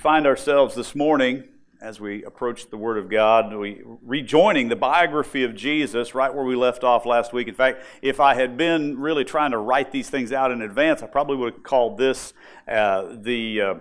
[0.00, 1.44] find ourselves this morning
[1.82, 6.44] as we approach the Word of God, we rejoining the biography of Jesus right where
[6.44, 7.48] we left off last week.
[7.48, 11.02] In fact, if I had been really trying to write these things out in advance,
[11.02, 12.32] I probably would have called this
[12.66, 13.74] uh, the uh,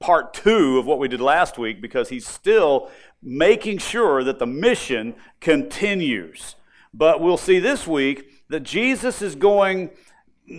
[0.00, 2.90] part two of what we did last week because he's still
[3.22, 6.56] making sure that the mission continues.
[6.92, 9.92] But we'll see this week that Jesus is going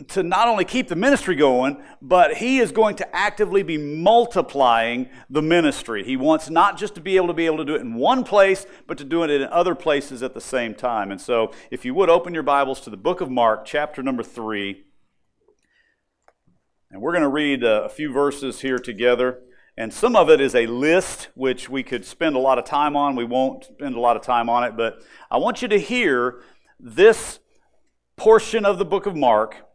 [0.10, 5.10] to not only keep the ministry going, but he is going to actively be multiplying
[5.30, 6.04] the ministry.
[6.04, 8.24] He wants not just to be able to be able to do it in one
[8.24, 11.12] place, but to do it in other places at the same time.
[11.12, 14.24] And so, if you would open your Bibles to the book of Mark, chapter number
[14.24, 14.84] three.
[16.92, 19.40] And we're going to read uh, a few verses here together.
[19.78, 22.96] And some of it is a list, which we could spend a lot of time
[22.96, 23.16] on.
[23.16, 26.42] We won't spend a lot of time on it, but I want you to hear
[26.80, 27.40] this
[28.16, 29.67] portion of the book of Mark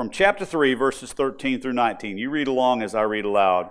[0.00, 2.16] from chapter 3, verses 13 through 19.
[2.16, 3.68] You read along as I read aloud.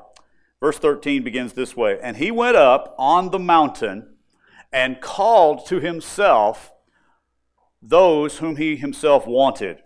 [0.60, 4.14] Verse 13 begins this way And he went up on the mountain
[4.72, 6.72] and called to himself
[7.82, 9.82] those whom he himself wanted,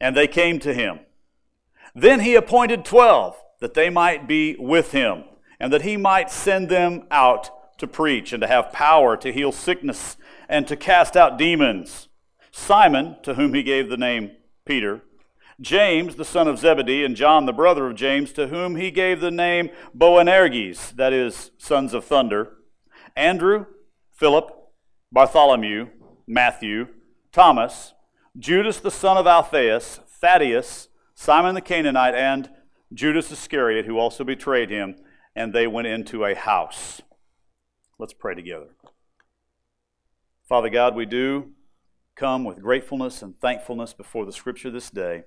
[0.00, 1.00] and they came to him.
[1.92, 5.24] Then he appointed twelve that they might be with him,
[5.58, 9.50] and that he might send them out to preach and to have power to heal
[9.50, 10.16] sickness
[10.48, 12.06] and to cast out demons.
[12.52, 14.30] Simon, to whom he gave the name
[14.64, 15.02] Peter,
[15.60, 19.20] James, the son of Zebedee, and John, the brother of James, to whom he gave
[19.20, 22.58] the name Boanerges, that is, sons of thunder,
[23.16, 23.66] Andrew,
[24.12, 24.50] Philip,
[25.10, 25.88] Bartholomew,
[26.28, 26.88] Matthew,
[27.32, 27.94] Thomas,
[28.38, 32.50] Judas, the son of Alphaeus, Thaddeus, Simon the Canaanite, and
[32.92, 34.96] Judas Iscariot, who also betrayed him,
[35.34, 37.02] and they went into a house.
[37.98, 38.68] Let's pray together.
[40.48, 41.50] Father God, we do
[42.14, 45.24] come with gratefulness and thankfulness before the scripture this day.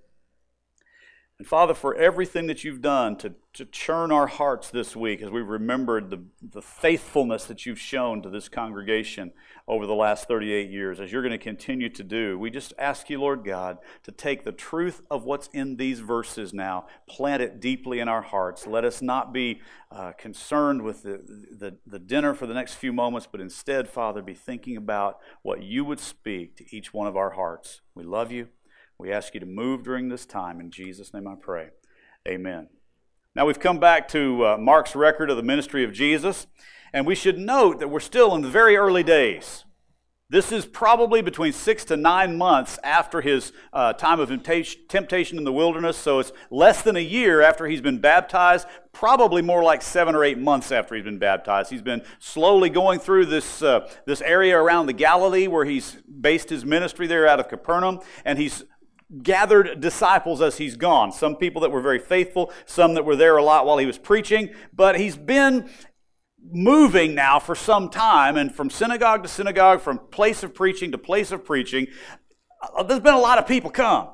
[1.42, 5.32] And Father, for everything that you've done to, to churn our hearts this week as
[5.32, 9.32] we remembered the, the faithfulness that you've shown to this congregation
[9.68, 13.10] over the last 38 years, as you're going to continue to do, we just ask
[13.10, 17.60] you, Lord God, to take the truth of what's in these verses now, plant it
[17.60, 18.68] deeply in our hearts.
[18.68, 21.24] Let us not be uh, concerned with the,
[21.58, 25.64] the, the dinner for the next few moments, but instead, Father, be thinking about what
[25.64, 27.82] you would speak to each one of our hearts.
[27.96, 28.50] We love you.
[29.02, 30.60] We ask you to move during this time.
[30.60, 31.70] In Jesus' name I pray.
[32.28, 32.68] Amen.
[33.36, 36.46] Now we've come back to uh, Mark's record of the ministry of Jesus,
[36.94, 39.66] and we should note that we're still in the very early days.
[40.30, 45.46] This is probably between six to nine months after his uh, time of temptation in
[45.46, 49.82] the wilderness, so it's less than a year after he's been baptized, probably more like
[49.82, 51.72] seven or eight months after he's been baptized.
[51.72, 56.50] He's been slowly going through this, uh, this area around the Galilee where he's based
[56.50, 58.64] his ministry there out of Capernaum, and he's
[59.24, 61.12] gathered disciples as he's gone.
[61.12, 63.98] Some people that were very faithful, some that were there a lot while he was
[63.98, 65.70] preaching, but he's been
[66.44, 70.98] moving now for some time and from synagogue to synagogue, from place of preaching to
[70.98, 71.88] place of preaching.
[72.76, 74.10] Uh, there's been a lot of people come.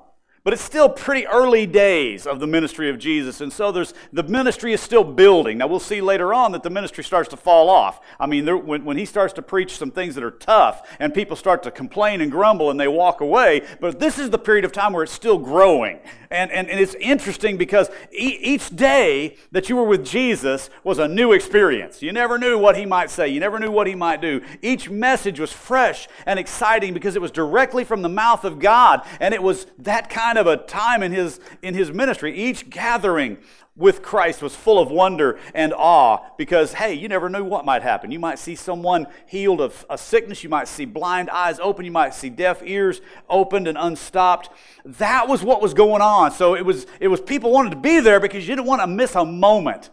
[0.48, 4.24] But it's still pretty early days of the ministry of Jesus, and so there's the
[4.24, 5.58] ministry is still building.
[5.58, 8.00] Now we'll see later on that the ministry starts to fall off.
[8.18, 11.14] I mean, there, when, when he starts to preach some things that are tough, and
[11.14, 13.64] people start to complain and grumble, and they walk away.
[13.82, 16.00] But this is the period of time where it's still growing,
[16.32, 20.98] and and, and it's interesting because e- each day that you were with Jesus was
[20.98, 22.02] a new experience.
[22.02, 23.28] You never knew what he might say.
[23.28, 24.42] You never knew what he might do.
[24.62, 29.06] Each message was fresh and exciting because it was directly from the mouth of God,
[29.20, 32.36] and it was that kind kind of a time in his, in his ministry.
[32.36, 33.38] Each gathering
[33.76, 37.82] with Christ was full of wonder and awe because, hey, you never knew what might
[37.82, 38.12] happen.
[38.12, 40.44] You might see someone healed of a sickness.
[40.44, 41.86] You might see blind eyes open.
[41.86, 44.50] You might see deaf ears opened and unstopped.
[44.86, 46.32] That was what was going on.
[46.32, 48.88] So it was, it was people wanted to be there because you didn't want to
[48.88, 49.90] miss a moment.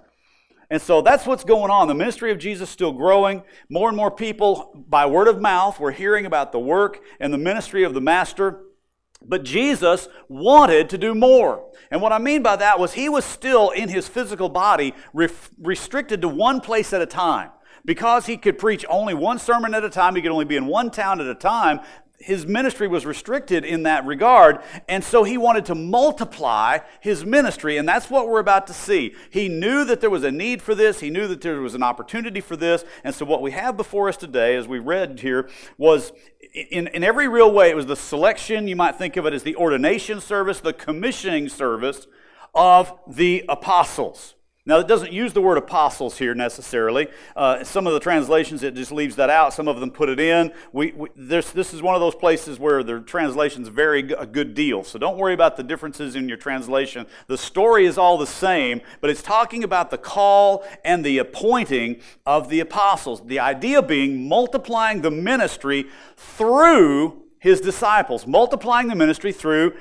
[0.71, 1.89] And so that's what's going on.
[1.89, 3.43] The ministry of Jesus is still growing.
[3.69, 7.39] More and more people, by word of mouth, were hearing about the work and the
[7.39, 8.61] ministry of the Master.
[9.27, 11.67] But Jesus wanted to do more.
[11.91, 15.29] And what I mean by that was he was still in his physical body re-
[15.61, 17.51] restricted to one place at a time.
[17.87, 20.67] Because he could preach only one sermon at a time, he could only be in
[20.67, 21.81] one town at a time,
[22.19, 27.77] his ministry was restricted in that regard, and so he wanted to multiply his ministry,
[27.77, 29.15] and that's what we're about to see.
[29.31, 31.83] He knew that there was a need for this, he knew that there was an
[31.83, 35.49] opportunity for this, and so what we have before us today, as we read here,
[35.77, 36.13] was
[36.55, 39.43] in, in every real way, it was the selection, you might think of it as
[39.43, 42.07] the ordination service, the commissioning service
[42.55, 44.35] of the apostles.
[44.67, 47.09] Now, it doesn't use the word apostles here necessarily.
[47.37, 49.53] Uh, some of the translations, it just leaves that out.
[49.53, 50.55] Some of them put it in.
[50.73, 54.55] We, we, this, this is one of those places where the translations vary a good
[54.55, 54.83] deal.
[54.83, 57.05] So don't worry about the differences in your translation.
[57.27, 62.01] The story is all the same, but it's talking about the call and the appointing
[62.25, 63.21] of the apostles.
[63.27, 65.85] The idea being multiplying the ministry
[66.17, 69.75] through his disciples, multiplying the ministry through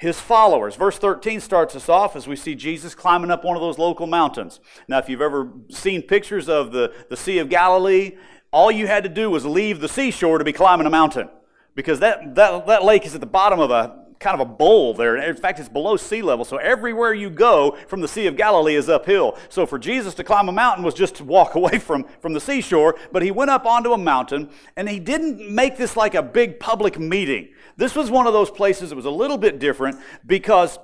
[0.00, 0.76] his followers.
[0.76, 4.06] Verse 13 starts us off as we see Jesus climbing up one of those local
[4.06, 4.58] mountains.
[4.88, 8.16] Now, if you've ever seen pictures of the, the Sea of Galilee,
[8.50, 11.28] all you had to do was leave the seashore to be climbing a mountain
[11.74, 14.92] because that, that, that lake is at the bottom of a kind of a bowl
[14.92, 15.16] there.
[15.16, 16.44] In fact, it's below sea level.
[16.44, 19.38] So everywhere you go from the Sea of Galilee is uphill.
[19.48, 22.40] So for Jesus to climb a mountain was just to walk away from, from the
[22.40, 22.96] seashore.
[23.12, 26.60] But he went up onto a mountain and he didn't make this like a big
[26.60, 27.48] public meeting.
[27.78, 30.78] This was one of those places that was a little bit different because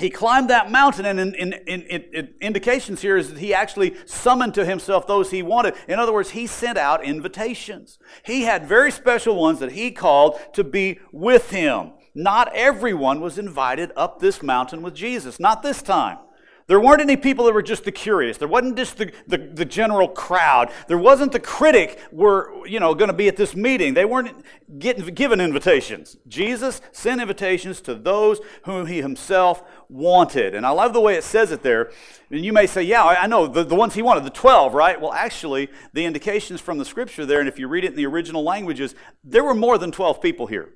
[0.00, 3.94] he climbed that mountain, and in, in, in, in, indications here is that he actually
[4.06, 5.74] summoned to himself those he wanted.
[5.86, 8.00] In other words, he sent out invitations.
[8.24, 11.92] He had very special ones that he called to be with him.
[12.14, 15.40] Not everyone was invited up this mountain with Jesus.
[15.40, 16.18] Not this time.
[16.66, 18.38] There weren't any people that were just the curious.
[18.38, 20.72] There wasn't just the, the, the general crowd.
[20.88, 23.92] There wasn't the critic were, you know, going to be at this meeting.
[23.92, 24.42] They weren't
[24.78, 26.16] getting, given invitations.
[26.26, 30.54] Jesus sent invitations to those whom he himself wanted.
[30.54, 31.92] And I love the way it says it there.
[32.30, 34.98] And you may say, yeah, I know, the, the ones he wanted, the 12, right?
[34.98, 38.06] Well, actually, the indications from the scripture there, and if you read it in the
[38.06, 40.70] original languages, there were more than 12 people here.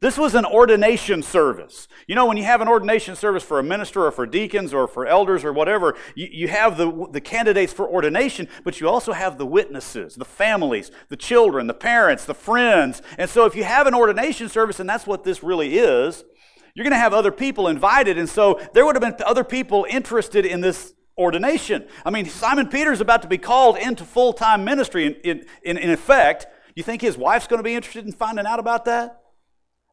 [0.00, 1.86] This was an ordination service.
[2.06, 4.88] You know, when you have an ordination service for a minister or for deacons or
[4.88, 9.12] for elders or whatever, you, you have the, the candidates for ordination, but you also
[9.12, 13.02] have the witnesses, the families, the children, the parents, the friends.
[13.18, 16.24] And so if you have an ordination service, and that's what this really is,
[16.74, 18.16] you're going to have other people invited.
[18.16, 21.86] And so there would have been other people interested in this ordination.
[22.06, 25.76] I mean, Simon Peter's about to be called into full time ministry in, in, in,
[25.76, 26.46] in effect.
[26.74, 29.19] You think his wife's going to be interested in finding out about that?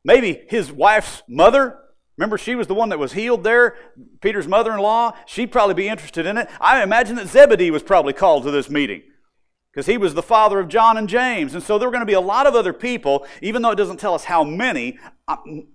[0.08, 1.78] Maybe his wife's mother.
[2.18, 3.76] Remember, she was the one that was healed there,
[4.22, 5.12] Peter's mother in law.
[5.26, 6.50] She'd probably be interested in it.
[6.62, 9.04] I imagine that Zebedee was probably called to this meeting
[9.70, 11.54] because he was the father of John and James.
[11.54, 13.76] And so there were going to be a lot of other people, even though it
[13.76, 14.98] doesn't tell us how many.
[15.28, 15.68] Um,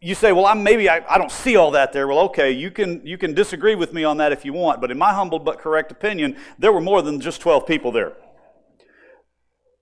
[0.00, 2.08] you say, well, I'm, maybe I, I don't see all that there.
[2.08, 4.90] Well, okay, you can, you can disagree with me on that if you want, but
[4.90, 8.16] in my humble but correct opinion, there were more than just 12 people there.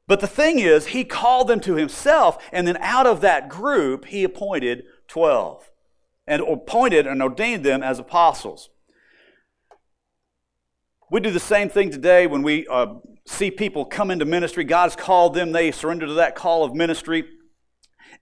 [0.09, 4.07] But the thing is, he called them to himself, and then out of that group,
[4.07, 5.71] he appointed 12
[6.27, 8.71] and appointed and ordained them as apostles.
[11.11, 12.95] We do the same thing today when we uh,
[13.27, 14.65] see people come into ministry.
[14.65, 17.25] God's called them, they surrender to that call of ministry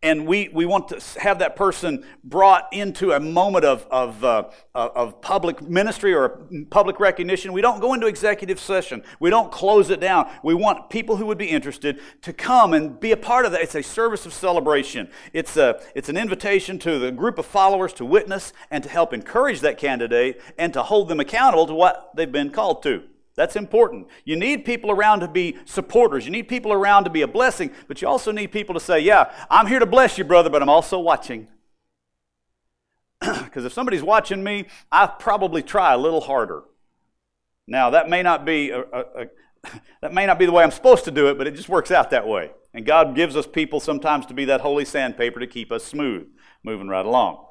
[0.02, 4.44] and we, we want to have that person brought into a moment of, of, uh,
[4.74, 7.52] of public ministry or public recognition.
[7.52, 9.02] We don't go into executive session.
[9.20, 10.30] We don't close it down.
[10.42, 13.62] We want people who would be interested to come and be a part of that.
[13.62, 15.08] It's a service of celebration.
[15.32, 19.12] It's, a, it's an invitation to the group of followers to witness and to help
[19.12, 23.04] encourage that candidate and to hold them accountable to what they've been called to.
[23.36, 24.08] That's important.
[24.24, 26.24] You need people around to be supporters.
[26.24, 28.98] You need people around to be a blessing, but you also need people to say,
[29.00, 31.48] Yeah, I'm here to bless you, brother, but I'm also watching.
[33.44, 36.62] Because if somebody's watching me, I probably try a little harder.
[37.66, 39.26] Now, that may not be a, a, a
[40.02, 41.90] that may not be the way I'm supposed to do it, but it just works
[41.90, 42.50] out that way.
[42.72, 46.28] And God gives us people sometimes to be that holy sandpaper to keep us smooth,
[46.62, 47.44] moving right along.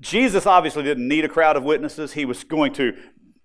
[0.00, 2.14] Jesus obviously didn't need a crowd of witnesses.
[2.14, 2.96] He was going to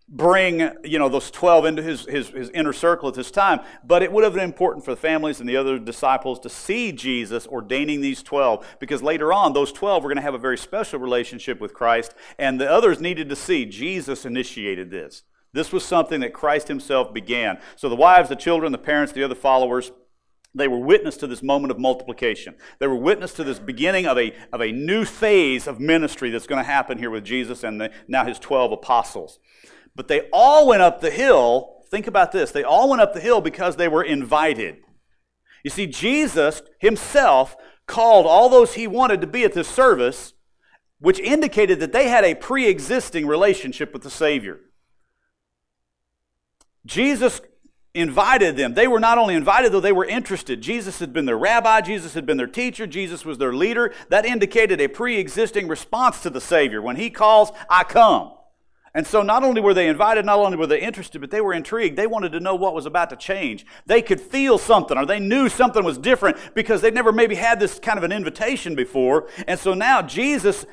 [0.08, 4.04] bring you know those 12 into his, his, his, inner circle at this time but
[4.04, 7.48] it would have been important for the families and the other disciples to see jesus
[7.48, 11.00] ordaining these 12 because later on those 12 were going to have a very special
[11.00, 16.20] relationship with christ and the others needed to see jesus initiated this this was something
[16.20, 19.92] that christ himself began so the wives the children the parents the other followers
[20.54, 22.56] they were witness to this moment of multiplication.
[22.80, 26.48] They were witness to this beginning of a, of a new phase of ministry that's
[26.48, 29.40] going to happen here with Jesus and the, now his 12 apostles.
[29.96, 31.84] But they all went up the hill.
[31.90, 32.52] Think about this.
[32.52, 34.78] They all went up the hill because they were invited.
[35.64, 37.56] You see, Jesus himself
[37.88, 40.34] called all those he wanted to be at this service,
[41.00, 44.60] which indicated that they had a pre existing relationship with the Savior.
[46.86, 47.42] Jesus
[47.96, 48.74] invited them.
[48.74, 50.62] They were not only invited, though, they were interested.
[50.62, 53.94] Jesus had been their rabbi, Jesus had been their teacher, Jesus was their leader.
[54.10, 56.82] That indicated a pre existing response to the Savior.
[56.82, 58.35] When He calls, I come.
[58.96, 61.54] And so not only were they invited, not only were they interested, but they were
[61.54, 61.98] intrigued.
[61.98, 63.66] They wanted to know what was about to change.
[63.86, 67.60] They could feel something or they knew something was different because they'd never maybe had
[67.60, 69.28] this kind of an invitation before.
[69.48, 70.66] And so now Jesus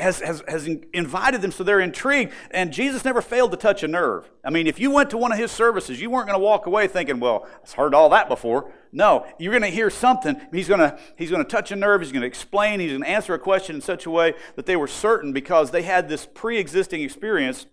[0.00, 2.32] has, has, has invited them so they're intrigued.
[2.50, 4.30] And Jesus never failed to touch a nerve.
[4.44, 6.66] I mean, if you went to one of his services, you weren't going to walk
[6.66, 8.72] away thinking, well, I've heard all that before.
[8.92, 10.40] No, you're going to hear something.
[10.52, 12.00] He's going to, he's going to touch a nerve.
[12.00, 12.80] He's going to explain.
[12.80, 15.70] He's going to answer a question in such a way that they were certain because
[15.70, 17.66] they had this pre existing experience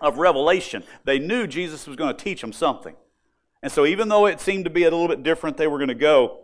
[0.00, 0.84] of revelation.
[1.04, 2.94] They knew Jesus was going to teach them something.
[3.62, 5.88] And so, even though it seemed to be a little bit different, they were going
[5.88, 6.40] to go.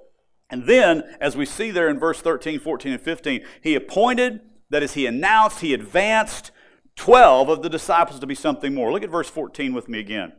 [0.50, 4.82] And then, as we see there in verse 13, 14, and 15, he appointed, that
[4.82, 6.50] is, he announced, he advanced
[6.96, 8.92] 12 of the disciples to be something more.
[8.92, 10.32] Look at verse 14 with me again.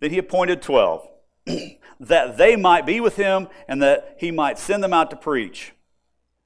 [0.00, 1.08] Then he appointed 12,
[2.00, 5.72] that they might be with him and that he might send them out to preach.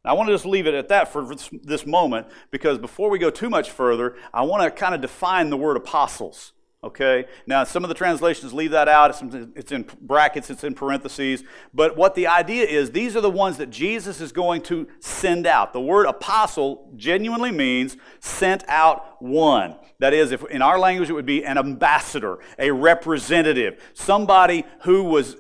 [0.05, 3.29] I want to just leave it at that for this moment because before we go
[3.29, 6.53] too much further, I want to kind of define the word apostles.
[6.83, 7.27] Okay?
[7.47, 9.11] Now, some of the translations leave that out.
[9.55, 11.45] It's in brackets, it's in parentheses.
[11.75, 15.47] But what the idea is, these are the ones that Jesus is going to send
[15.47, 15.75] out.
[15.75, 19.77] The word apostle genuinely means sent out one.
[19.99, 25.05] That is, if in our language, it would be an ambassador, a representative, somebody who
[25.05, 25.37] was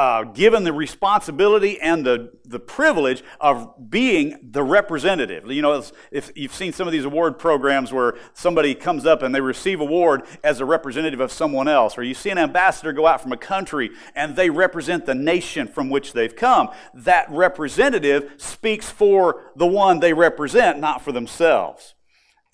[0.00, 5.46] uh, given the responsibility and the, the privilege of being the representative.
[5.52, 9.34] You know, if you've seen some of these award programs where somebody comes up and
[9.34, 13.06] they receive award as a representative of someone else, or you see an ambassador go
[13.06, 18.32] out from a country and they represent the nation from which they've come, that representative
[18.38, 21.94] speaks for the one they represent, not for themselves.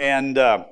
[0.01, 0.65] And uh,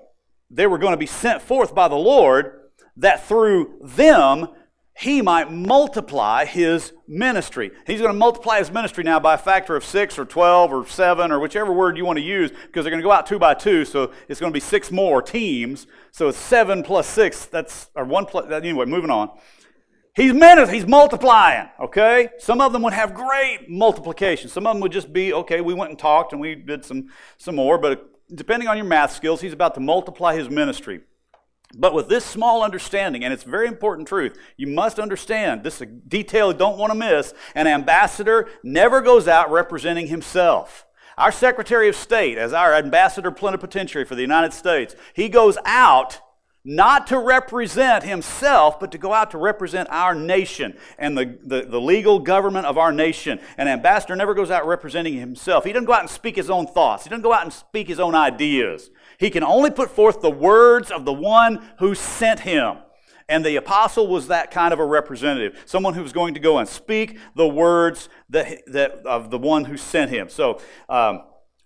[0.50, 2.62] they were going to be sent forth by the Lord
[2.96, 4.48] that through them
[4.96, 7.72] he might multiply his ministry.
[7.86, 10.86] He's going to multiply his ministry now by a factor of six or 12 or
[10.86, 13.40] seven or whichever word you want to use because they're going to go out two
[13.40, 13.84] by two.
[13.84, 15.88] So it's going to be six more teams.
[16.12, 17.46] So it's seven plus six.
[17.46, 19.30] That's, or one plus, anyway, moving on.
[20.14, 22.28] He's ministering, he's multiplying, okay?
[22.38, 24.48] Some of them would have great multiplication.
[24.48, 27.08] Some of them would just be, okay, we went and talked and we did some,
[27.36, 31.00] some more, but depending on your math skills, he's about to multiply his ministry.
[31.76, 36.52] But with this small understanding, and it's very important truth, you must understand this detail
[36.52, 37.34] you don't want to miss.
[37.54, 40.86] An ambassador never goes out representing himself.
[41.16, 46.20] Our Secretary of State, as our ambassador plenipotentiary for the United States, he goes out
[46.64, 51.62] not to represent himself, but to go out to represent our nation and the, the,
[51.62, 53.38] the, legal government of our nation.
[53.58, 55.64] An ambassador never goes out representing himself.
[55.64, 57.88] He doesn't go out and speak his own thoughts, he doesn't go out and speak
[57.88, 58.90] his own ideas.
[59.24, 62.76] He can only put forth the words of the one who sent him.
[63.26, 66.58] And the apostle was that kind of a representative, someone who was going to go
[66.58, 70.28] and speak the words that, that of the one who sent him.
[70.28, 71.22] So um,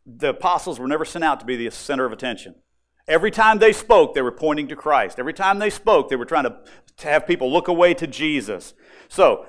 [0.07, 2.55] the apostles were never sent out to be the center of attention.
[3.09, 5.19] Every time they spoke, they were pointing to Christ.
[5.19, 6.61] Every time they spoke, they were trying to,
[6.99, 8.73] to have people look away to Jesus.
[9.09, 9.47] So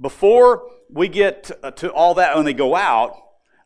[0.00, 3.14] before we get to, all that, when they go out,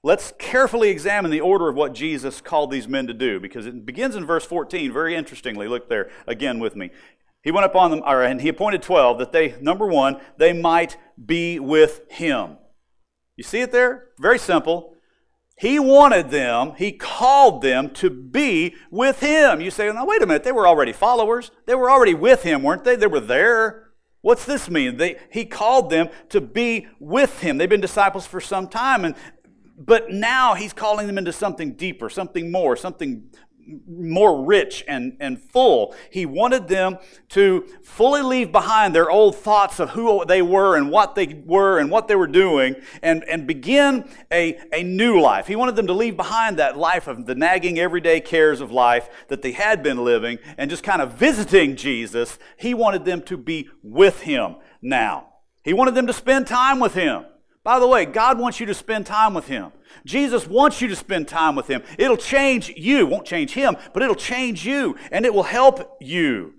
[0.07, 3.85] let's carefully examine the order of what Jesus called these men to do because it
[3.85, 5.67] begins in verse 14 very interestingly.
[5.67, 6.91] Look there again with me.
[7.43, 10.97] He went upon them, or, and he appointed 12 that they, number one, they might
[11.23, 12.57] be with him.
[13.35, 14.11] You see it there?
[14.21, 14.95] Very simple.
[15.59, 19.61] He wanted them, he called them to be with him.
[19.61, 21.51] You say, now wait a minute, they were already followers.
[21.67, 22.95] They were already with him, weren't they?
[22.95, 23.87] They were there.
[24.27, 24.97] What's this mean?
[24.97, 27.59] They, he called them to be with him.
[27.59, 29.15] They've been disciples for some time, and
[29.79, 33.31] but now he's calling them into something deeper, something more, something
[33.89, 35.95] more rich and, and full.
[36.11, 36.99] He wanted them
[37.31, 41.79] to fully leave behind their old thoughts of who they were and what they were
[41.79, 45.47] and what they were doing and, and begin a, a new life.
[45.47, 49.09] He wanted them to leave behind that life of the nagging everyday cares of life
[49.29, 52.39] that they had been living and just kind of visiting Jesus.
[52.57, 55.29] He wanted them to be with Him now.
[55.65, 57.25] He wanted them to spend time with Him.
[57.67, 59.73] By the way, God wants you to spend time with Him.
[60.05, 61.83] Jesus wants you to spend time with Him.
[61.99, 63.09] It'll change you.
[63.09, 66.55] Won't change Him, but it'll change you and it will help you.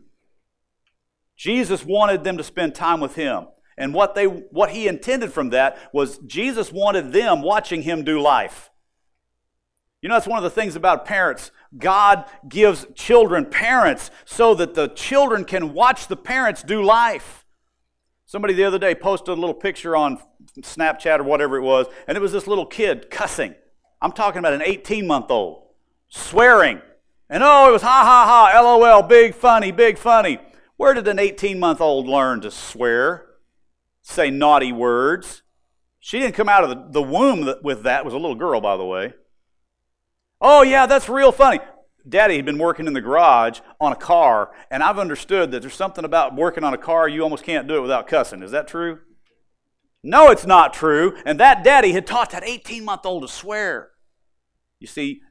[1.38, 3.48] Jesus wanted them to spend time with Him.
[3.78, 8.20] And what, they, what He intended from that was Jesus wanted them watching Him do
[8.22, 8.70] life.
[10.02, 11.52] You know, that's one of the things about parents.
[11.78, 17.46] God gives children parents so that the children can watch the parents do life.
[18.26, 20.20] Somebody the other day posted a little picture on
[20.64, 23.56] Snapchat or whatever it was, and it was this little kid cussing.
[24.02, 25.64] I'm talking about an 18 month old,
[26.10, 26.82] swearing.
[27.30, 30.40] And oh, it was ha ha ha, lol, big funny, big funny.
[30.78, 33.26] Where did an 18 month old learn to swear,
[34.02, 35.42] say naughty words?
[36.00, 38.00] She didn't come out of the, womb with that.
[38.00, 39.14] It was a little girl, by the way.
[40.40, 41.60] Oh, yeah, that's real funny.
[42.08, 45.74] Daddy had been working in the garage on a car, and I've understood that there's
[45.74, 48.42] something about working on a car you almost can't do it without cussing.
[48.42, 49.00] Is that true?
[50.04, 51.18] No, it's not true.
[51.25, 53.89] And that daddy had taught that 18 month old to swear.
[54.80, 55.22] You see,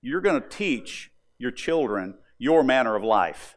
[0.00, 3.56] you're going to teach your children your manner of life.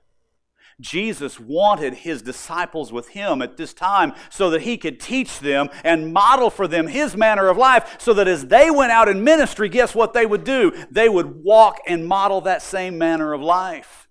[0.80, 5.70] Jesus wanted his disciples with him at this time so that he could teach them
[5.84, 9.24] and model for them his manner of life so that as they went out in
[9.24, 10.72] ministry, guess what they would do?
[10.92, 14.07] They would walk and model that same manner of life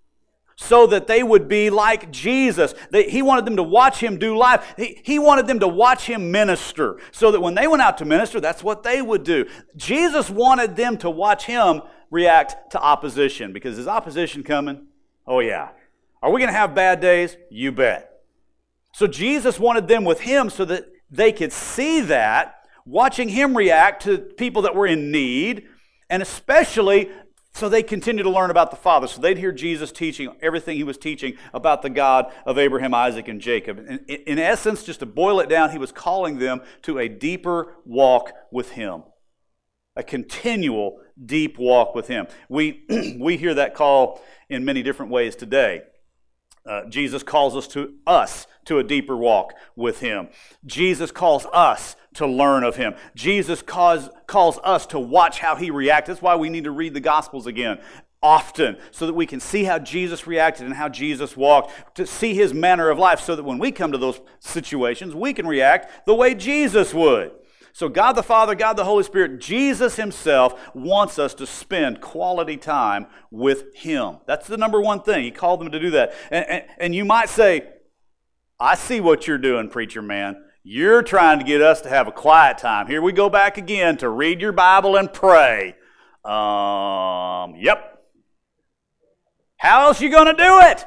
[0.59, 2.73] so that they would be like Jesus.
[2.89, 4.73] They, he wanted them to watch him do life.
[4.75, 8.05] He, he wanted them to watch him minister so that when they went out to
[8.05, 9.45] minister, that's what they would do.
[9.75, 14.87] Jesus wanted them to watch him react to opposition because is opposition coming?
[15.27, 15.69] Oh, yeah.
[16.23, 17.37] Are we going to have bad days?
[17.51, 18.09] You bet.
[18.93, 24.01] So Jesus wanted them with him so that they could see that, watching him react
[24.03, 25.67] to people that were in need,
[26.09, 27.11] and especially
[27.57, 29.07] so they continued to learn about the Father.
[29.07, 33.27] So they'd hear Jesus teaching everything he was teaching about the God of Abraham, Isaac,
[33.27, 33.79] and Jacob.
[33.79, 37.75] In, in essence, just to boil it down, he was calling them to a deeper
[37.83, 39.03] walk with him,
[39.95, 42.27] a continual deep walk with him.
[42.47, 42.85] We,
[43.19, 45.81] we hear that call in many different ways today.
[46.67, 50.27] Uh, Jesus calls us to us to a deeper walk with Him.
[50.65, 52.95] Jesus calls us to learn of Him.
[53.15, 56.07] Jesus calls, calls us to watch how He reacts.
[56.07, 57.79] That's why we need to read the Gospels again
[58.21, 62.33] often so that we can see how Jesus reacted and how Jesus walked, to see
[62.33, 66.05] His manner of life, so that when we come to those situations, we can react
[66.05, 67.31] the way Jesus would.
[67.73, 72.57] So, God the Father, God the Holy Spirit, Jesus Himself wants us to spend quality
[72.57, 74.17] time with Him.
[74.25, 75.23] That's the number one thing.
[75.23, 76.13] He called them to do that.
[76.31, 77.69] And, and, and you might say,
[78.59, 80.43] I see what you're doing, preacher man.
[80.69, 82.87] You're trying to get us to have a quiet time.
[82.87, 85.77] Here we go back again to read your Bible and pray.
[86.25, 88.03] Um, yep.
[89.55, 90.85] How else you going to do it?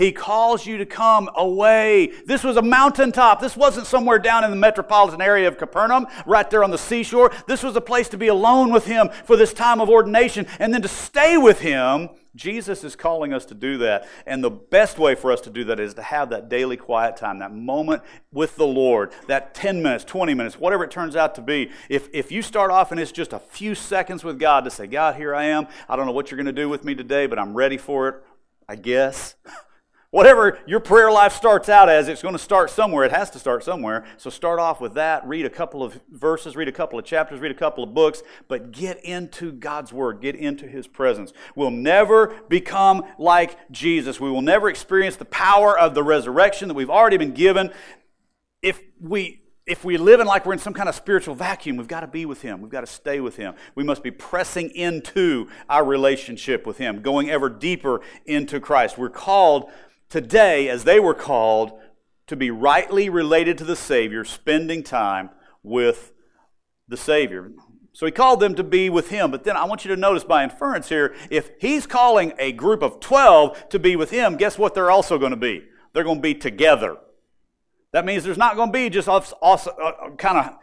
[0.00, 2.06] He calls you to come away.
[2.24, 3.38] This was a mountaintop.
[3.38, 7.30] This wasn't somewhere down in the metropolitan area of Capernaum, right there on the seashore.
[7.46, 10.72] This was a place to be alone with Him for this time of ordination and
[10.72, 12.08] then to stay with Him.
[12.34, 14.08] Jesus is calling us to do that.
[14.24, 17.18] And the best way for us to do that is to have that daily quiet
[17.18, 18.02] time, that moment
[18.32, 21.70] with the Lord, that 10 minutes, 20 minutes, whatever it turns out to be.
[21.90, 24.86] If, if you start off and it's just a few seconds with God to say,
[24.86, 25.68] God, here I am.
[25.90, 28.08] I don't know what you're going to do with me today, but I'm ready for
[28.08, 28.14] it,
[28.66, 29.34] I guess.
[30.12, 33.04] Whatever your prayer life starts out as, it's going to start somewhere.
[33.04, 34.04] It has to start somewhere.
[34.16, 35.24] So start off with that.
[35.24, 38.22] Read a couple of verses, read a couple of chapters, read a couple of books,
[38.48, 41.32] but get into God's Word, get into His presence.
[41.54, 44.18] We'll never become like Jesus.
[44.18, 47.72] We will never experience the power of the resurrection that we've already been given
[48.62, 51.86] if we if we live in like we're in some kind of spiritual vacuum, we've
[51.86, 52.60] got to be with Him.
[52.60, 53.54] We've got to stay with Him.
[53.76, 58.98] We must be pressing into our relationship with Him, going ever deeper into Christ.
[58.98, 59.70] We're called
[60.10, 61.72] today, as they were called,
[62.26, 65.30] to be rightly related to the Savior, spending time
[65.62, 66.12] with
[66.86, 67.50] the Savior.
[67.92, 69.30] So he called them to be with him.
[69.30, 72.82] But then I want you to notice by inference here if he's calling a group
[72.82, 75.64] of 12 to be with him, guess what they're also going to be?
[75.92, 76.96] They're going to be together.
[77.92, 80.54] That means there's not going to be just us, us uh, kind of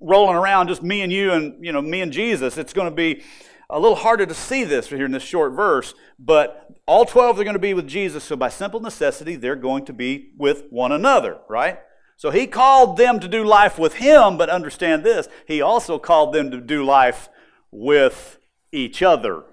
[0.00, 2.58] rolling around, just me and you and, you know, me and Jesus.
[2.58, 3.22] It's going to be
[3.70, 7.44] a little harder to see this here in this short verse, but all 12 are
[7.44, 10.92] going to be with Jesus, so by simple necessity, they're going to be with one
[10.92, 11.78] another, right?
[12.16, 16.32] So he called them to do life with him, but understand this, he also called
[16.32, 17.28] them to do life
[17.70, 18.38] with
[18.70, 19.44] each other.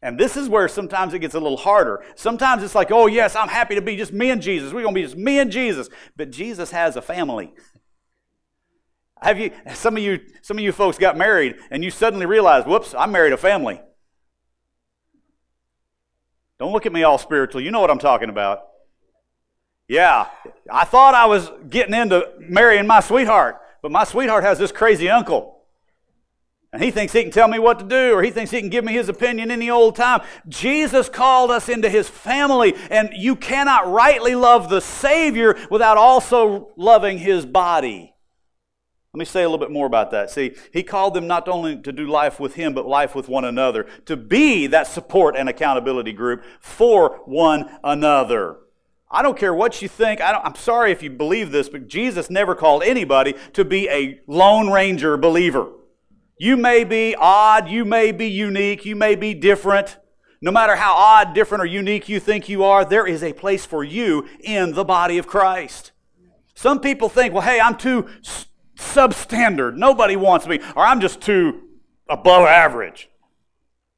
[0.00, 2.04] And this is where sometimes it gets a little harder.
[2.14, 4.72] Sometimes it's like, oh, yes, I'm happy to be just me and Jesus.
[4.72, 5.88] We're going to be just me and Jesus.
[6.16, 7.52] But Jesus has a family.
[9.20, 12.66] Have you some of you some of you folks got married and you suddenly realized,
[12.66, 13.80] whoops, I married a family.
[16.58, 17.60] Don't look at me all spiritual.
[17.60, 18.62] You know what I'm talking about.
[19.88, 20.26] Yeah,
[20.70, 25.08] I thought I was getting into marrying my sweetheart, but my sweetheart has this crazy
[25.08, 25.54] uncle.
[26.70, 28.68] And he thinks he can tell me what to do, or he thinks he can
[28.68, 30.20] give me his opinion any old time.
[30.48, 36.70] Jesus called us into his family, and you cannot rightly love the Savior without also
[36.76, 38.12] loving his body.
[39.14, 40.30] Let me say a little bit more about that.
[40.30, 43.44] See, he called them not only to do life with him, but life with one
[43.44, 48.58] another, to be that support and accountability group for one another.
[49.10, 50.20] I don't care what you think.
[50.20, 54.20] I am sorry if you believe this, but Jesus never called anybody to be a
[54.26, 55.72] Lone Ranger believer.
[56.36, 59.96] You may be odd, you may be unique, you may be different.
[60.42, 63.64] No matter how odd, different, or unique you think you are, there is a place
[63.64, 65.92] for you in the body of Christ.
[66.54, 68.06] Some people think, well, hey, I'm too
[68.78, 69.76] substandard.
[69.76, 71.62] Nobody wants me, or I'm just too
[72.08, 73.10] above average.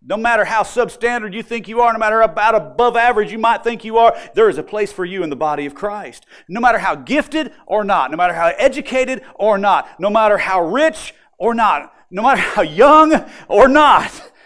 [0.02, 3.62] No matter how substandard you think you are, no matter about above average you might
[3.62, 6.24] think you are, there is a place for you in the body of Christ.
[6.48, 10.62] No matter how gifted or not, no matter how educated or not, no matter how
[10.62, 14.30] rich or not, no matter how young or not,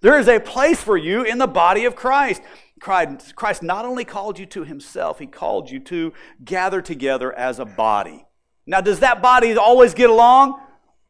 [0.00, 2.42] There is a place for you in the body of Christ.
[2.80, 7.66] Christ not only called you to himself, he called you to gather together as a
[7.66, 8.24] body.
[8.70, 10.60] Now, does that body always get along?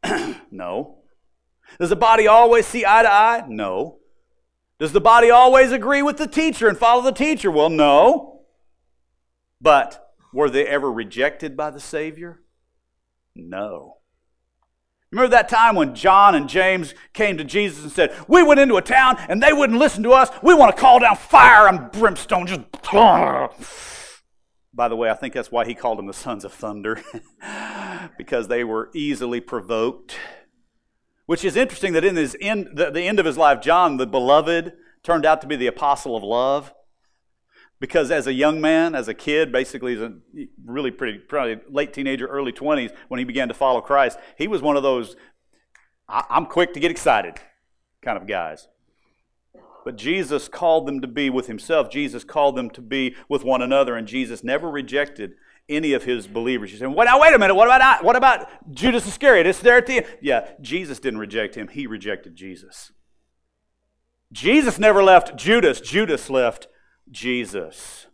[0.51, 0.97] no.
[1.79, 3.45] Does the body always see eye to eye?
[3.49, 3.99] No.
[4.79, 7.51] Does the body always agree with the teacher and follow the teacher?
[7.51, 8.45] Well, no.
[9.61, 12.41] But were they ever rejected by the Savior?
[13.37, 13.99] No.
[15.13, 18.79] Remember that time when John and James came to Jesus and said, We went into
[18.79, 20.31] a town and they wouldn't listen to us.
[20.43, 22.47] We want to call down fire and brimstone.
[22.47, 22.63] Just.
[24.73, 27.03] By the way, I think that's why he called them the sons of thunder,
[28.19, 30.17] because they were easily provoked.
[31.27, 34.07] Which is interesting that in his end, the, the end of his life, John, the
[34.07, 36.73] beloved, turned out to be the apostle of love.
[37.81, 40.13] Because as a young man, as a kid, basically, as a
[40.65, 44.61] really pretty, probably late teenager, early 20s, when he began to follow Christ, he was
[44.61, 45.17] one of those,
[46.09, 47.37] I'm quick to get excited
[48.03, 48.69] kind of guys.
[49.85, 51.91] But Jesus called them to be with himself.
[51.91, 55.35] Jesus called them to be with one another, and Jesus never rejected
[55.69, 56.73] any of his believers.
[56.73, 58.03] You say, well, now wait a minute, what about I?
[58.03, 59.47] what about Judas Iscariot?
[59.47, 60.07] It's there at the end.
[60.21, 62.93] Yeah, Jesus didn't reject him, he rejected Jesus.
[64.33, 66.69] Jesus never left Judas, Judas left
[67.11, 68.07] Jesus.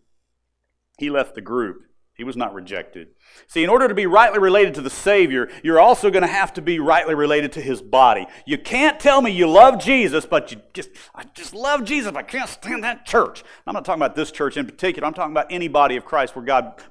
[0.98, 1.82] He left the group.
[2.14, 3.08] He was not rejected.
[3.48, 6.52] See, in order to be rightly related to the Savior, you're also going to have
[6.54, 8.26] to be rightly related to His body.
[8.44, 12.18] You can't tell me you love Jesus, but you just, I just love Jesus, but
[12.18, 13.44] I can't stand that church.
[13.66, 15.06] I'm not talking about this church in particular.
[15.06, 16.82] I'm talking about any body of Christ where God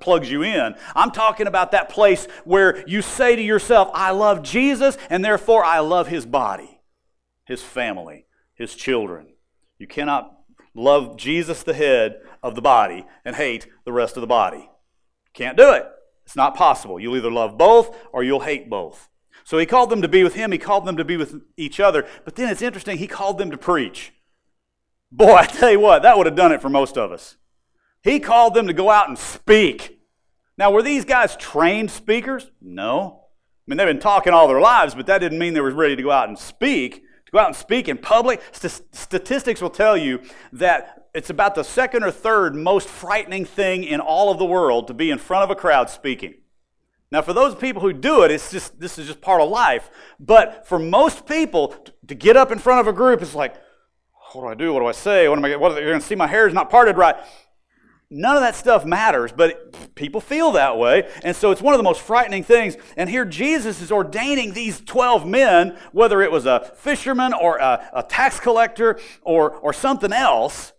[0.00, 0.74] plugs you in.
[0.94, 5.64] I'm talking about that place where you say to yourself, I love Jesus, and therefore
[5.64, 6.80] I love His body,
[7.46, 9.28] His family, His children.
[9.78, 10.34] You cannot
[10.74, 14.68] love Jesus, the head of the body, and hate the rest of the body.
[15.38, 15.86] Can't do it.
[16.26, 16.98] It's not possible.
[16.98, 19.08] You'll either love both or you'll hate both.
[19.44, 21.78] So he called them to be with him, he called them to be with each
[21.78, 22.06] other.
[22.24, 24.12] But then it's interesting, he called them to preach.
[25.12, 27.36] Boy, I tell you what, that would have done it for most of us.
[28.02, 30.00] He called them to go out and speak.
[30.58, 32.50] Now, were these guys trained speakers?
[32.60, 33.20] No.
[33.24, 35.94] I mean, they've been talking all their lives, but that didn't mean they were ready
[35.94, 38.40] to go out and speak to go out and speak in public.
[38.52, 40.22] St- statistics will tell you
[40.54, 44.88] that it's about the second or third most frightening thing in all of the world
[44.88, 46.34] to be in front of a crowd speaking.
[47.10, 49.90] Now, for those people who do it, it's just this is just part of life.
[50.20, 51.74] But for most people,
[52.06, 53.54] to get up in front of a group, it's like,
[54.32, 54.74] what do I do?
[54.74, 55.28] What do I say?
[55.28, 55.56] What am I?
[55.56, 57.16] What, you're going to see my hair is not parted right.
[58.10, 61.10] None of that stuff matters, but people feel that way.
[61.22, 62.76] And so it's one of the most frightening things.
[62.96, 67.86] And here Jesus is ordaining these 12 men, whether it was a fisherman or a,
[67.92, 70.72] a tax collector or, or something else,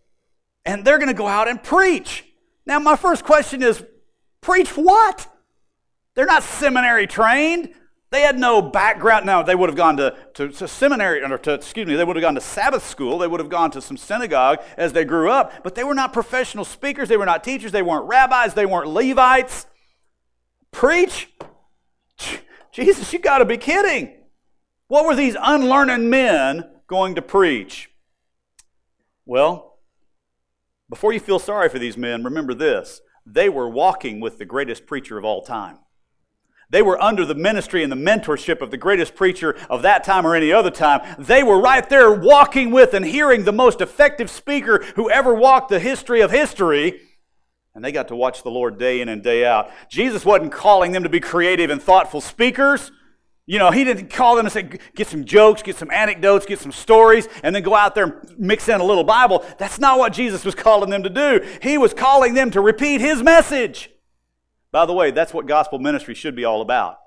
[0.70, 2.24] and they're going to go out and preach.
[2.68, 3.84] Now, my first question is
[4.40, 5.28] preach what?
[6.14, 7.74] They're not seminary trained.
[8.12, 9.26] They had no background.
[9.26, 12.16] Now, they would have gone to, to, to, seminary, or to, excuse me, they would
[12.16, 13.18] have gone to Sabbath school.
[13.18, 16.14] They would have gone to some synagogue as they grew up, but they were not
[16.14, 17.10] professional speakers.
[17.10, 17.72] They were not teachers.
[17.72, 18.54] They weren't rabbis.
[18.54, 19.66] They weren't Levites.
[20.72, 21.32] Preach?
[22.72, 24.14] Jesus, you got to be kidding.
[24.88, 27.90] What were these unlearned men going to preach?
[29.26, 29.69] Well,
[30.90, 34.88] before you feel sorry for these men, remember this they were walking with the greatest
[34.88, 35.78] preacher of all time.
[36.72, 40.26] They were under the ministry and the mentorship of the greatest preacher of that time
[40.26, 41.02] or any other time.
[41.18, 45.70] They were right there walking with and hearing the most effective speaker who ever walked
[45.70, 47.02] the history of history.
[47.74, 49.72] And they got to watch the Lord day in and day out.
[49.90, 52.92] Jesus wasn't calling them to be creative and thoughtful speakers.
[53.50, 56.60] You know, he didn't call them to say, get some jokes, get some anecdotes, get
[56.60, 59.44] some stories, and then go out there and mix in a little Bible.
[59.58, 61.44] That's not what Jesus was calling them to do.
[61.60, 63.90] He was calling them to repeat his message.
[64.72, 67.00] By the way, that's what gospel ministry should be all about.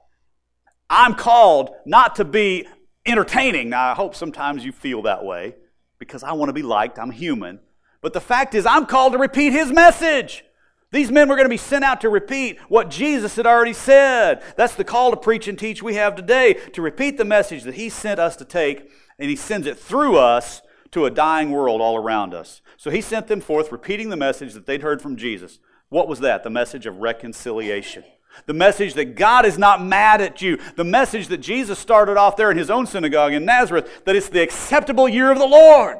[0.90, 2.66] I'm called not to be
[3.06, 3.68] entertaining.
[3.68, 5.54] Now, I hope sometimes you feel that way
[6.00, 6.98] because I want to be liked.
[6.98, 7.60] I'm human.
[8.00, 10.44] But the fact is, I'm called to repeat his message.
[10.92, 14.42] These men were going to be sent out to repeat what Jesus had already said.
[14.56, 17.74] That's the call to preach and teach we have today to repeat the message that
[17.74, 21.80] he sent us to take, and he sends it through us to a dying world
[21.80, 22.60] all around us.
[22.76, 25.58] So he sent them forth repeating the message that they'd heard from Jesus.
[25.88, 26.44] What was that?
[26.44, 28.04] The message of reconciliation.
[28.44, 30.58] The message that God is not mad at you.
[30.76, 34.28] The message that Jesus started off there in his own synagogue in Nazareth, that it's
[34.28, 35.96] the acceptable year of the Lord.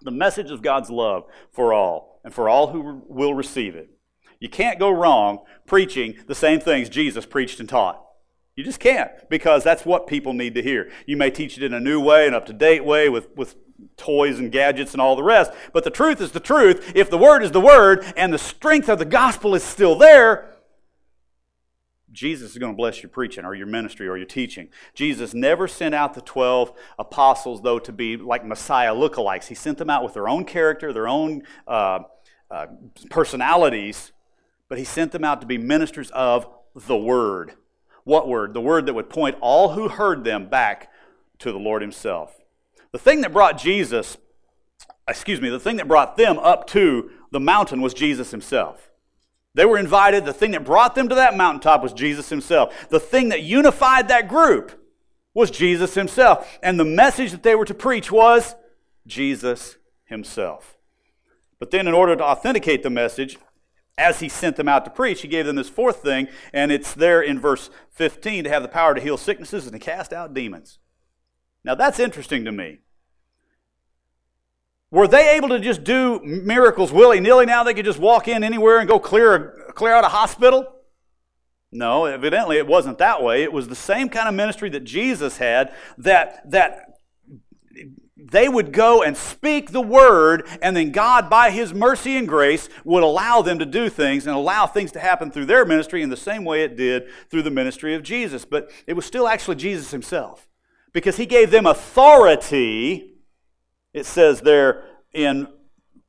[0.00, 3.90] The message of God's love for all and for all who will receive it.
[4.40, 8.04] You can't go wrong preaching the same things Jesus preached and taught.
[8.56, 10.90] You just can't because that's what people need to hear.
[11.06, 13.54] You may teach it in a new way, an up to date way with, with
[13.96, 15.52] toys and gadgets and all the rest.
[15.72, 16.92] But the truth is the truth.
[16.94, 20.50] If the word is the word and the strength of the gospel is still there,
[22.12, 24.68] Jesus is going to bless your preaching or your ministry or your teaching.
[24.94, 29.46] Jesus never sent out the 12 apostles, though, to be like Messiah lookalikes.
[29.46, 32.00] He sent them out with their own character, their own uh,
[32.50, 32.66] uh,
[33.10, 34.10] personalities,
[34.70, 37.54] but he sent them out to be ministers of the Word.
[38.04, 38.54] What Word?
[38.54, 40.90] The Word that would point all who heard them back
[41.40, 42.40] to the Lord Himself.
[42.92, 44.16] The thing that brought Jesus,
[45.08, 48.90] excuse me, the thing that brought them up to the mountain was Jesus Himself.
[49.54, 50.24] They were invited.
[50.24, 52.88] The thing that brought them to that mountaintop was Jesus Himself.
[52.90, 54.80] The thing that unified that group
[55.34, 56.58] was Jesus Himself.
[56.62, 58.54] And the message that they were to preach was
[59.04, 60.76] Jesus Himself.
[61.58, 63.36] But then, in order to authenticate the message,
[64.00, 66.94] as he sent them out to preach, he gave them this fourth thing, and it's
[66.94, 70.32] there in verse 15 to have the power to heal sicknesses and to cast out
[70.32, 70.78] demons.
[71.62, 72.78] Now, that's interesting to me.
[74.90, 77.62] Were they able to just do miracles willy nilly now?
[77.62, 80.66] They could just walk in anywhere and go clear, clear out a hospital?
[81.70, 83.44] No, evidently it wasn't that way.
[83.44, 86.89] It was the same kind of ministry that Jesus had that, that
[88.30, 92.68] they would go and speak the word, and then God, by His mercy and grace,
[92.84, 96.10] would allow them to do things and allow things to happen through their ministry in
[96.10, 98.44] the same way it did through the ministry of Jesus.
[98.44, 100.48] But it was still actually Jesus Himself
[100.92, 103.10] because He gave them authority
[103.92, 105.48] it says there in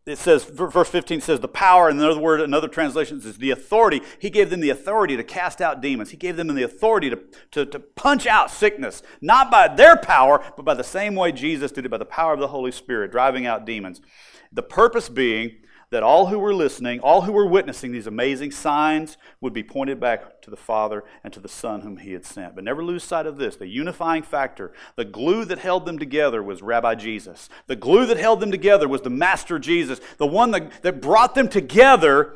[0.06, 4.02] it says verse 15 says the power and another word another translation says the authority.
[4.20, 6.10] He gave them the authority to cast out demons.
[6.10, 7.20] He gave them the authority to,
[7.52, 11.72] to, to punch out sickness not by their power but by the same way jesus
[11.72, 14.02] did it by the power of the holy spirit driving out demons.
[14.52, 15.58] The purpose being
[15.92, 20.00] that all who were listening, all who were witnessing these amazing signs, would be pointed
[20.00, 22.56] back to the Father and to the Son whom He had sent.
[22.56, 26.42] But never lose sight of this the unifying factor, the glue that held them together
[26.42, 27.50] was Rabbi Jesus.
[27.68, 30.00] The glue that held them together was the Master Jesus.
[30.18, 32.34] The one that, that brought them together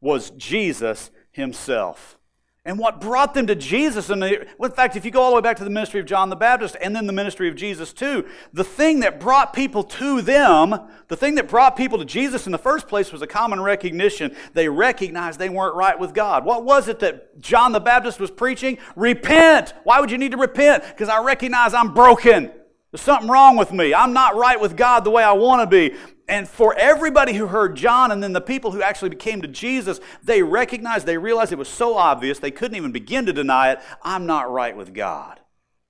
[0.00, 2.18] was Jesus Himself.
[2.66, 5.40] And what brought them to Jesus, and in fact, if you go all the way
[5.40, 8.26] back to the ministry of John the Baptist and then the ministry of Jesus too,
[8.52, 10.74] the thing that brought people to them,
[11.08, 14.36] the thing that brought people to Jesus in the first place was a common recognition.
[14.52, 16.44] They recognized they weren't right with God.
[16.44, 18.76] What was it that John the Baptist was preaching?
[18.94, 19.72] Repent.
[19.84, 20.84] Why would you need to repent?
[20.86, 22.52] Because I recognize I'm broken.
[22.90, 23.94] There's something wrong with me.
[23.94, 25.96] I'm not right with God the way I want to be.
[26.30, 29.98] And for everybody who heard John and then the people who actually came to Jesus,
[30.22, 33.80] they recognized, they realized it was so obvious, they couldn't even begin to deny it.
[34.04, 35.40] I'm not right with God.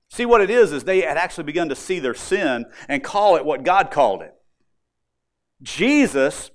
[0.09, 3.37] See, what it is, is they had actually begun to see their sin and call
[3.37, 4.35] it what God called it.
[5.62, 6.50] Jesus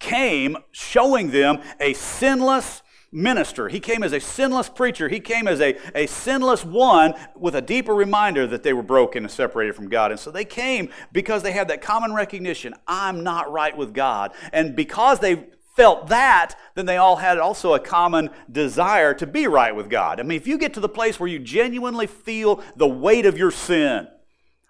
[0.00, 3.68] came showing them a sinless, minister.
[3.68, 5.08] He came as a sinless preacher.
[5.08, 9.24] He came as a, a sinless one with a deeper reminder that they were broken
[9.24, 10.10] and separated from God.
[10.10, 14.32] And so they came because they had that common recognition I'm not right with God.
[14.52, 19.46] And because they felt that, then they all had also a common desire to be
[19.46, 20.18] right with God.
[20.18, 23.38] I mean, if you get to the place where you genuinely feel the weight of
[23.38, 24.08] your sin,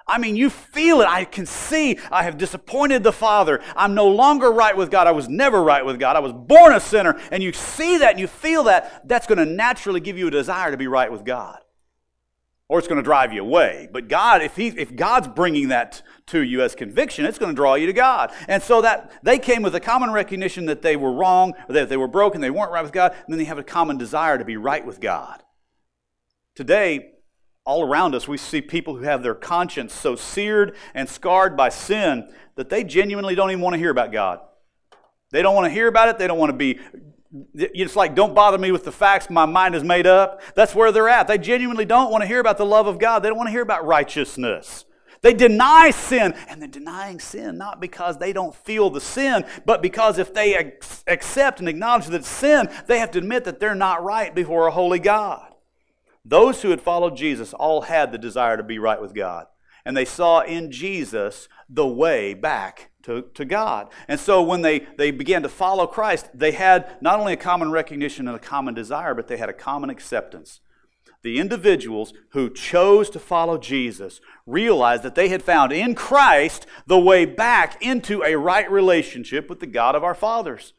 [0.09, 1.09] I mean, you feel it.
[1.09, 3.61] I can see I have disappointed the Father.
[3.77, 5.07] I'm no longer right with God.
[5.07, 6.17] I was never right with God.
[6.17, 7.21] I was born a sinner.
[7.31, 10.31] And you see that and you feel that, that's going to naturally give you a
[10.31, 11.59] desire to be right with God.
[12.71, 13.89] Or it's going to drive you away.
[13.93, 17.57] But God, if, he, if God's bringing that to you as conviction, it's going to
[17.57, 18.33] draw you to God.
[18.47, 21.97] And so that they came with a common recognition that they were wrong, that they
[21.97, 24.45] were broken, they weren't right with God, and then they have a common desire to
[24.45, 25.43] be right with God.
[26.55, 27.13] Today,
[27.69, 31.69] all around us, we see people who have their conscience so seared and scarred by
[31.69, 34.41] sin that they genuinely don't even want to hear about God.
[35.33, 36.17] They don't want to hear about it.
[36.17, 36.81] They don't want to be.
[37.55, 39.29] It's like, don't bother me with the facts.
[39.29, 40.41] My mind is made up.
[40.55, 41.29] That's where they're at.
[41.29, 43.19] They genuinely don't want to hear about the love of God.
[43.19, 44.87] They don't want to hear about righteousness.
[45.21, 49.83] They deny sin, and they're denying sin not because they don't feel the sin, but
[49.83, 50.73] because if they
[51.07, 54.71] accept and acknowledge that sin, they have to admit that they're not right before a
[54.71, 55.48] holy God.
[56.29, 59.47] Those who had followed Jesus all had the desire to be right with God.
[59.85, 63.89] And they saw in Jesus the way back to, to God.
[64.09, 67.71] And so when they, they began to follow Christ, they had not only a common
[67.71, 70.61] recognition and a common desire, but they had a common acceptance.
[71.23, 76.99] The individuals who chose to follow Jesus realized that they had found in Christ the
[76.99, 80.75] way back into a right relationship with the God of our fathers.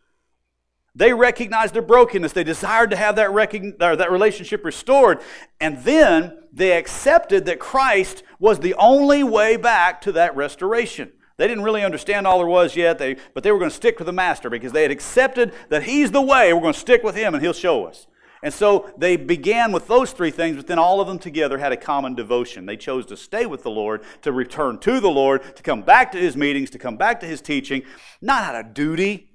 [0.95, 2.34] They recognized their brokenness.
[2.34, 5.19] They desired to have that, recogn- uh, that relationship restored.
[5.60, 11.12] And then they accepted that Christ was the only way back to that restoration.
[11.38, 13.97] They didn't really understand all there was yet, they, but they were going to stick
[13.97, 16.52] with the Master because they had accepted that He's the way.
[16.52, 18.08] We're going to stick with Him and He'll show us.
[18.41, 21.71] And so they began with those three things, but then all of them together had
[21.71, 22.65] a common devotion.
[22.65, 26.12] They chose to stay with the Lord, to return to the Lord, to come back
[26.13, 27.84] to His meetings, to come back to His teaching,
[28.21, 29.28] not out of duty,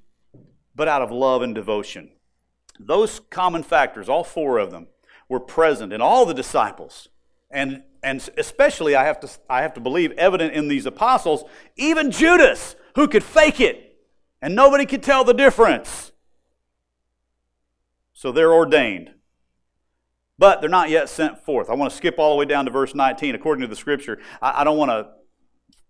[0.75, 2.11] but out of love and devotion.
[2.81, 4.89] those common factors, all four of them,
[5.29, 7.09] were present in all the disciples.
[7.51, 11.45] And, and especially, I have, to, I have to believe, evident in these apostles,
[11.77, 13.97] even Judas, who could fake it,
[14.43, 16.13] and nobody could tell the difference.
[18.13, 19.13] So they're ordained.
[20.37, 21.71] But they're not yet sent forth.
[21.71, 23.37] I want to skip all the way down to verse 19.
[23.37, 25.09] According to the scripture, I, I don't want to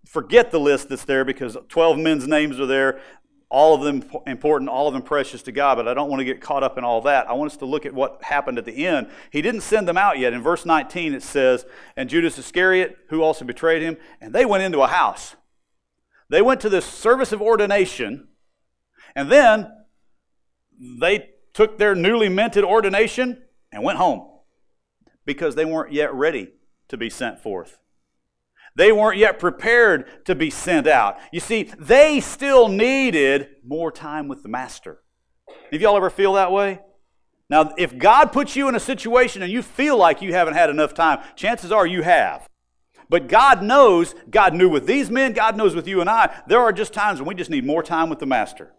[0.04, 3.00] forget the list that's there because 12 men's names are there
[3.50, 6.24] all of them important, all of them precious to God, but I don't want to
[6.24, 7.28] get caught up in all that.
[7.28, 9.08] I want us to look at what happened at the end.
[9.30, 10.32] He didn't send them out yet.
[10.32, 11.64] In verse 19, it says,
[11.96, 15.36] And Judas Iscariot, who also betrayed him, and they went into a house.
[16.28, 18.28] They went to this service of ordination,
[19.14, 19.70] and then
[20.80, 24.28] they took their newly minted ordination and went home
[25.24, 26.48] because they weren't yet ready
[26.88, 27.78] to be sent forth.
[28.76, 31.18] They weren't yet prepared to be sent out.
[31.32, 35.00] You see, they still needed more time with the Master.
[35.70, 36.80] Have y'all ever feel that way?
[37.48, 40.70] Now, if God puts you in a situation and you feel like you haven't had
[40.70, 42.48] enough time, chances are you have.
[43.08, 46.60] But God knows, God knew with these men, God knows with you and I, there
[46.60, 48.72] are just times when we just need more time with the Master.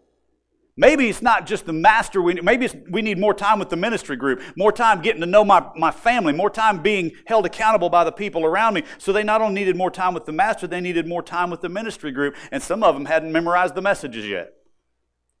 [0.78, 2.20] Maybe it's not just the master.
[2.20, 5.42] We, maybe we need more time with the ministry group, more time getting to know
[5.42, 8.82] my, my family, more time being held accountable by the people around me.
[8.98, 11.62] So they not only needed more time with the master, they needed more time with
[11.62, 12.36] the ministry group.
[12.52, 14.52] And some of them hadn't memorized the messages yet.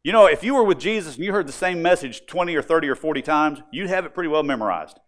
[0.02, 2.62] You know, if you were with Jesus and you heard the same message 20 or
[2.62, 4.98] 30 or 40 times, you'd have it pretty well memorized.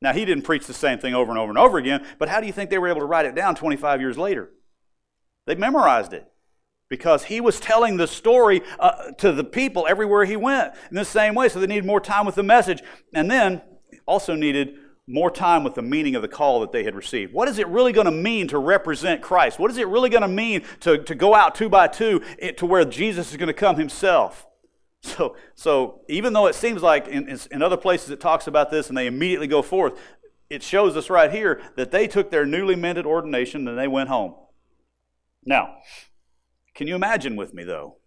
[0.00, 2.40] Now, he didn't preach the same thing over and over and over again, but how
[2.40, 4.50] do you think they were able to write it down 25 years later?
[5.46, 6.31] They memorized it
[6.92, 11.06] because he was telling the story uh, to the people everywhere he went in the
[11.06, 11.48] same way.
[11.48, 12.82] So they needed more time with the message.
[13.14, 13.62] And then
[14.04, 14.74] also needed
[15.06, 17.32] more time with the meaning of the call that they had received.
[17.32, 19.58] What is it really going to mean to represent Christ?
[19.58, 22.20] What is it really going to mean to, to go out two by two
[22.58, 24.46] to where Jesus is going to come himself?
[25.04, 28.88] So, so even though it seems like in, in other places it talks about this
[28.88, 29.98] and they immediately go forth,
[30.48, 34.08] it shows us right here that they took their newly minted ordination and they went
[34.08, 34.36] home.
[35.44, 35.78] Now,
[36.74, 37.98] can you imagine with me, though?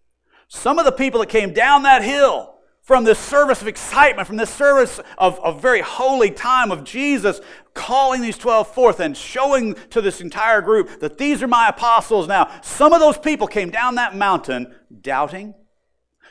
[0.47, 4.37] Some of the people that came down that hill from this service of excitement, from
[4.37, 7.41] this service of a very holy time of Jesus
[7.73, 12.27] calling these 12 forth and showing to this entire group that these are my apostles
[12.27, 12.49] now.
[12.61, 15.55] Some of those people came down that mountain doubting.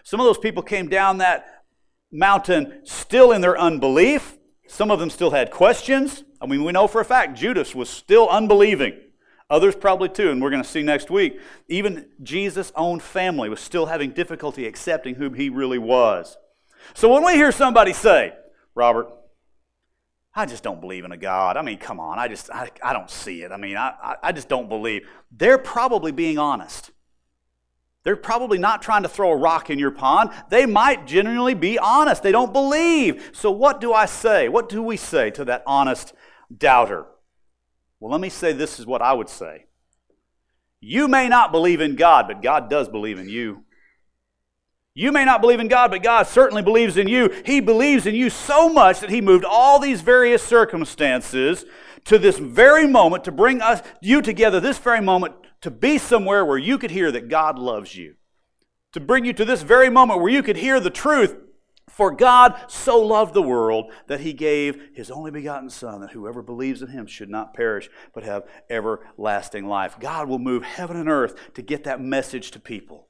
[0.05, 1.65] Some of those people came down that
[2.13, 4.39] mountain still in their unbelief.
[4.69, 6.23] Some of them still had questions.
[6.41, 8.95] I mean, we know for a fact Judas was still unbelieving.
[9.55, 11.39] Others probably too, and we're going to see next week.
[11.69, 16.37] Even Jesus' own family was still having difficulty accepting who he really was.
[16.93, 18.33] So when we hear somebody say,
[18.75, 19.07] Robert,
[20.35, 21.57] I just don't believe in a God.
[21.57, 23.53] I mean, come on, I just, I, I don't see it.
[23.53, 25.07] I mean, I, I just don't believe.
[25.31, 26.91] They're probably being honest.
[28.03, 30.31] They're probably not trying to throw a rock in your pond.
[30.49, 32.25] They might genuinely be honest.
[32.25, 33.31] They don't believe.
[33.33, 34.49] So, what do I say?
[34.49, 36.13] What do we say to that honest
[36.55, 37.07] doubter?
[38.05, 39.65] Well, let me say this is what I would say.
[40.79, 43.65] You may not believe in God, but God does believe in you.
[44.95, 47.31] You may not believe in God, but God certainly believes in you.
[47.47, 51.65] He believes in you so much that He moved all these various circumstances
[52.05, 56.45] to this very moment to bring us you together this very moment to be somewhere
[56.45, 58.17] where you could hear that God loves you.
[58.93, 61.35] To bring you to this very moment where you could hear the truth
[61.95, 66.43] for God so loved the world that he gave his only begotten Son, that whoever
[66.43, 69.99] believes in him should not perish, but have everlasting life.
[70.01, 73.09] God will move heaven and earth to get that message to people,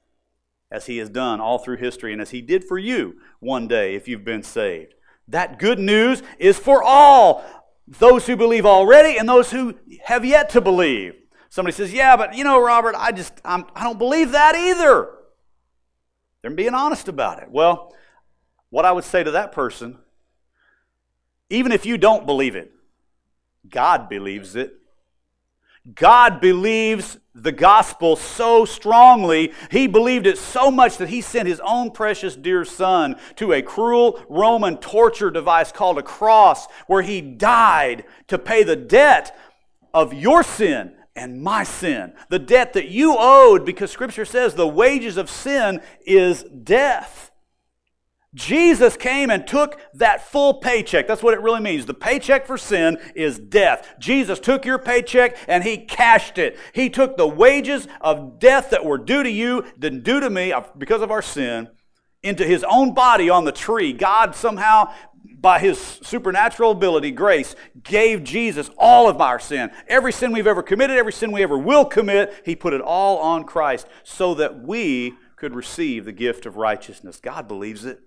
[0.70, 3.94] as he has done all through history, and as he did for you one day
[3.94, 4.94] if you've been saved.
[5.28, 7.42] That good news is for all
[7.88, 11.14] those who believe already and those who have yet to believe.
[11.48, 14.54] Somebody says, Yeah, but you know, Robert, I just, I'm, I do not believe that
[14.54, 15.08] either.
[16.42, 17.50] They're being honest about it.
[17.50, 17.94] Well,
[18.74, 19.98] what I would say to that person,
[21.48, 22.72] even if you don't believe it,
[23.68, 24.74] God believes it.
[25.94, 31.60] God believes the gospel so strongly, he believed it so much that he sent his
[31.60, 37.20] own precious dear son to a cruel Roman torture device called a cross, where he
[37.20, 39.38] died to pay the debt
[39.92, 42.12] of your sin and my sin.
[42.28, 47.30] The debt that you owed, because scripture says the wages of sin is death.
[48.34, 51.06] Jesus came and took that full paycheck.
[51.06, 51.86] That's what it really means.
[51.86, 53.94] The paycheck for sin is death.
[54.00, 56.58] Jesus took your paycheck and he cashed it.
[56.72, 60.52] He took the wages of death that were due to you, didn't due to me
[60.76, 61.68] because of our sin,
[62.24, 63.92] into his own body on the tree.
[63.92, 64.92] God somehow,
[65.38, 67.54] by his supernatural ability, grace,
[67.84, 69.70] gave Jesus all of our sin.
[69.86, 73.18] Every sin we've ever committed, every sin we ever will commit, he put it all
[73.18, 77.20] on Christ so that we could receive the gift of righteousness.
[77.20, 78.00] God believes it.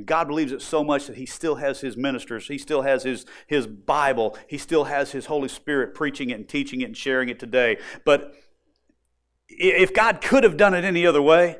[0.00, 3.02] And God believes it so much that He still has His ministers, He still has
[3.02, 6.96] His, His Bible, He still has His Holy Spirit preaching it and teaching it and
[6.96, 7.76] sharing it today.
[8.06, 8.32] But
[9.46, 11.58] if God could have done it any other way,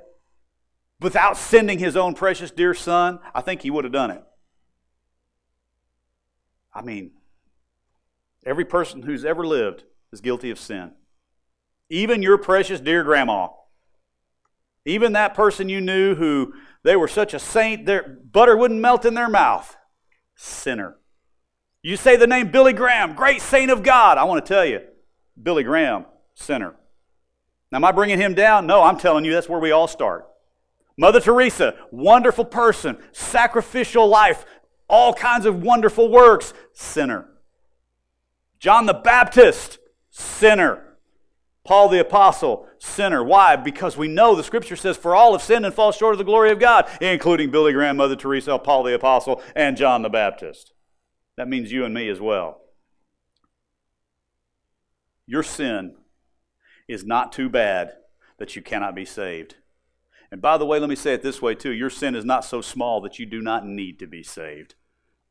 [1.02, 4.24] without sending His own precious dear Son, I think He would have done it.
[6.72, 7.10] I mean,
[8.46, 9.84] every person who's ever lived
[10.14, 10.92] is guilty of sin.
[11.90, 13.48] Even your precious dear grandma.
[14.86, 19.04] Even that person you knew who they were such a saint, their butter wouldn't melt
[19.04, 19.76] in their mouth.
[20.34, 20.96] Sinner.
[21.82, 24.18] You say the name Billy Graham, great saint of God.
[24.18, 24.80] I want to tell you,
[25.40, 26.74] Billy Graham, sinner.
[27.72, 28.66] Now, am I bringing him down?
[28.66, 30.26] No, I'm telling you that's where we all start.
[30.98, 34.44] Mother Teresa, wonderful person, sacrificial life,
[34.88, 37.28] all kinds of wonderful works, sinner.
[38.58, 39.78] John the Baptist,
[40.10, 40.89] sinner.
[41.70, 43.22] Paul the Apostle, sinner.
[43.22, 43.54] Why?
[43.54, 46.24] Because we know the Scripture says, For all have sinned and fall short of the
[46.24, 50.72] glory of God, including Billy Graham, Mother Teresa, Paul the Apostle, and John the Baptist.
[51.36, 52.60] That means you and me as well.
[55.28, 55.94] Your sin
[56.88, 57.92] is not too bad
[58.38, 59.54] that you cannot be saved.
[60.32, 62.44] And by the way, let me say it this way too your sin is not
[62.44, 64.74] so small that you do not need to be saved.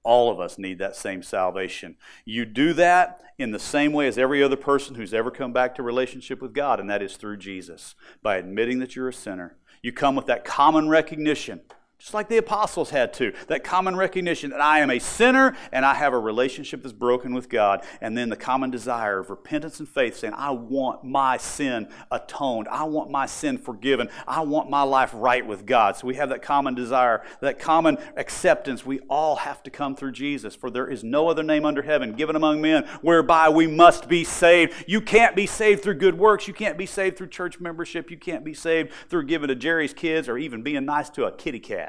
[0.03, 1.95] All of us need that same salvation.
[2.25, 5.75] You do that in the same way as every other person who's ever come back
[5.75, 9.57] to relationship with God, and that is through Jesus, by admitting that you're a sinner.
[9.81, 11.61] You come with that common recognition
[11.99, 13.33] just like the apostles had to.
[13.47, 17.33] That common recognition that I am a sinner and I have a relationship that's broken
[17.33, 17.83] with God.
[17.99, 22.69] And then the common desire of repentance and faith saying, I want my sin atoned.
[22.69, 24.09] I want my sin forgiven.
[24.25, 25.97] I want my life right with God.
[25.97, 28.85] So we have that common desire, that common acceptance.
[28.85, 32.13] We all have to come through Jesus, for there is no other name under heaven
[32.13, 34.85] given among men whereby we must be saved.
[34.87, 36.47] You can't be saved through good works.
[36.47, 38.09] You can't be saved through church membership.
[38.09, 41.31] You can't be saved through giving to Jerry's kids or even being nice to a
[41.33, 41.88] kitty cat.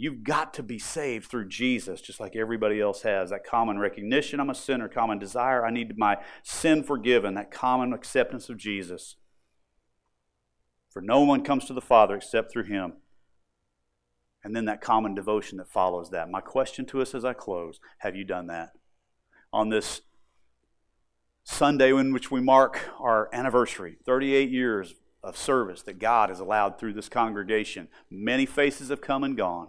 [0.00, 3.28] You've got to be saved through Jesus, just like everybody else has.
[3.28, 7.92] That common recognition I'm a sinner, common desire, I need my sin forgiven, that common
[7.92, 9.16] acceptance of Jesus.
[10.88, 12.94] For no one comes to the Father except through him.
[14.42, 16.30] And then that common devotion that follows that.
[16.30, 18.70] My question to us as I close have you done that?
[19.52, 20.00] On this
[21.44, 26.78] Sunday in which we mark our anniversary, 38 years of service that God has allowed
[26.78, 29.68] through this congregation, many faces have come and gone.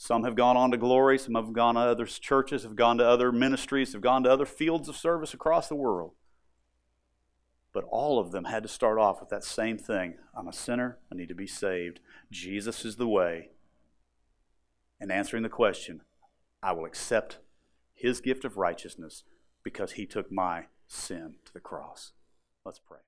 [0.00, 3.06] Some have gone on to glory, some have gone to other churches, have gone to
[3.06, 6.12] other ministries, have gone to other fields of service across the world.
[7.72, 10.98] But all of them had to start off with that same thing I'm a sinner,
[11.10, 11.98] I need to be saved.
[12.30, 13.50] Jesus is the way.
[15.00, 16.02] And answering the question,
[16.62, 17.38] I will accept
[17.92, 19.24] his gift of righteousness
[19.64, 22.12] because he took my sin to the cross.
[22.64, 23.00] Let's pray.